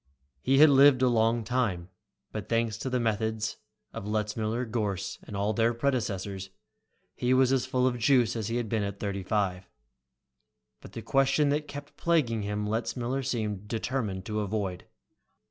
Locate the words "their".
5.53-5.75